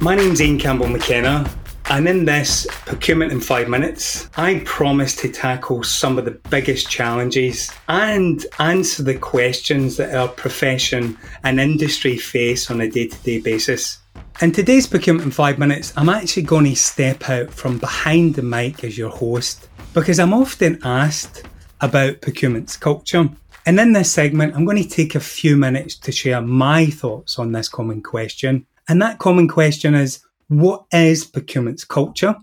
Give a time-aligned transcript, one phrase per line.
[0.00, 1.50] My name's Ian Campbell McKenna,
[1.90, 6.88] and in this Procurement in Five Minutes, I promise to tackle some of the biggest
[6.88, 13.18] challenges and answer the questions that our profession and industry face on a day to
[13.24, 13.98] day basis.
[14.40, 18.42] In today's Procurement in Five Minutes, I'm actually going to step out from behind the
[18.42, 21.42] mic as your host because I'm often asked
[21.80, 23.28] about procurement's culture.
[23.66, 27.36] And in this segment, I'm going to take a few minutes to share my thoughts
[27.36, 28.64] on this common question.
[28.88, 32.36] And that common question is what is procurement's culture?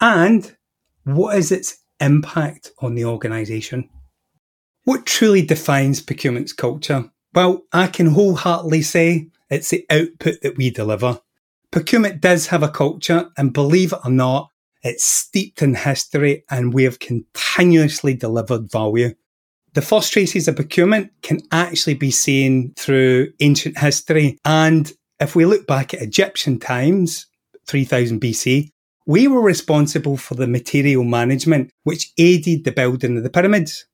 [0.00, 0.56] And
[1.04, 3.88] what is its impact on the organisation?
[4.84, 7.10] What truly defines procurement's culture?
[7.34, 11.20] Well, I can wholeheartedly say it's the output that we deliver.
[11.70, 14.50] Procurement does have a culture, and believe it or not,
[14.82, 19.14] it's steeped in history and we have continuously delivered value
[19.74, 24.38] the first traces of procurement can actually be seen through ancient history.
[24.44, 27.26] And if we look back at Egyptian times,
[27.66, 28.70] 3000 BC,
[29.06, 33.86] we were responsible for the material management, which aided the building of the pyramids.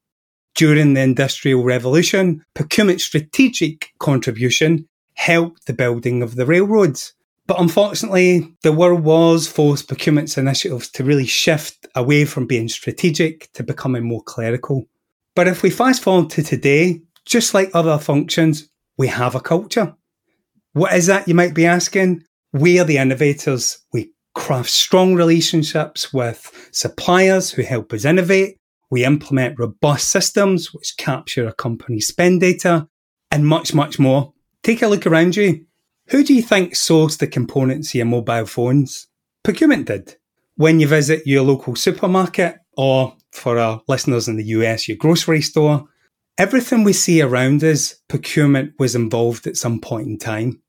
[0.55, 7.13] During the Industrial Revolution, procurement's strategic contribution helped the building of the railroads.
[7.47, 13.53] But unfortunately, the world wars forced procurement's initiatives to really shift away from being strategic
[13.53, 14.87] to becoming more clerical.
[15.35, 19.95] But if we fast forward to today, just like other functions, we have a culture.
[20.77, 22.23] What is that, you might be asking?
[22.53, 23.79] We are the innovators.
[23.95, 28.59] We craft strong relationships with suppliers who help us innovate.
[28.91, 32.89] We implement robust systems which capture a company's spend data
[33.31, 34.35] and much, much more.
[34.63, 35.65] Take a look around you.
[36.09, 39.09] Who do you think sourced the components of your mobile phones?
[39.45, 40.17] Procurement did.
[40.57, 45.41] When you visit your local supermarket, or for our listeners in the US, your grocery
[45.41, 45.87] store.
[46.37, 50.61] Everything we see around us, procurement was involved at some point in time.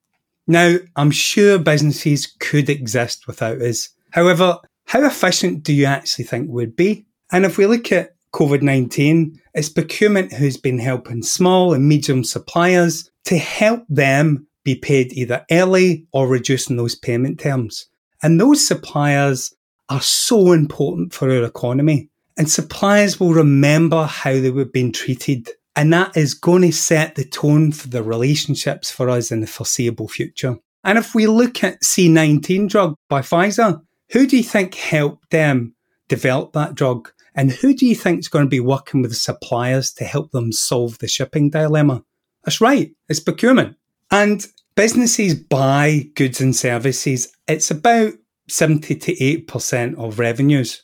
[0.47, 3.89] Now, I'm sure businesses could exist without us.
[4.11, 7.05] However, how efficient do you actually think would be?
[7.31, 12.23] And if we look at COVID 19, it's procurement who's been helping small and medium
[12.23, 17.87] suppliers to help them be paid either early or reducing those payment terms.
[18.21, 19.53] And those suppliers
[19.89, 22.09] are so important for our economy.
[22.37, 25.49] And suppliers will remember how they were being treated.
[25.77, 29.47] And that is going to set the tone for the relationships for us in the
[29.47, 30.57] foreseeable future.
[30.83, 35.75] And if we look at C19 drug by Pfizer, who do you think helped them
[36.07, 37.11] develop that drug?
[37.35, 40.31] And who do you think is going to be working with the suppliers to help
[40.31, 42.03] them solve the shipping dilemma?
[42.43, 43.77] That's right, it's procurement.
[44.09, 47.31] And businesses buy goods and services.
[47.47, 48.13] It's about
[48.49, 50.81] 70 to 8% of revenues.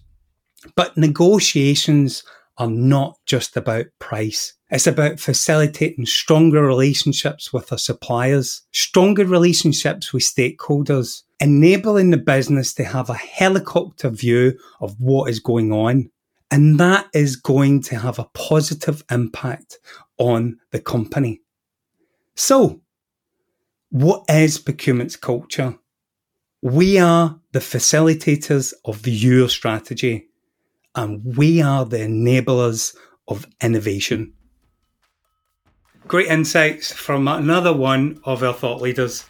[0.76, 2.24] But negotiations
[2.58, 4.54] are not just about price.
[4.74, 12.74] It's about facilitating stronger relationships with our suppliers, stronger relationships with stakeholders, enabling the business
[12.74, 16.10] to have a helicopter view of what is going on.
[16.50, 19.78] And that is going to have a positive impact
[20.18, 21.42] on the company.
[22.34, 22.82] So,
[23.92, 25.78] what is procurement's culture?
[26.64, 30.30] We are the facilitators of your strategy
[30.96, 32.96] and we are the enablers
[33.28, 34.34] of innovation.
[36.08, 39.26] Great insights from another one of our thought leaders.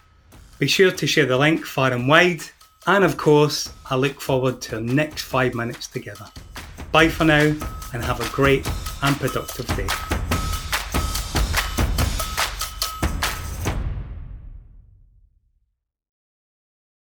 [0.58, 2.42] Be sure to share the link far and wide,
[2.88, 6.26] and of course, I look forward to our next five minutes together.
[6.92, 7.56] Bye for now,
[7.94, 8.68] and have a great
[9.04, 10.23] and productive day.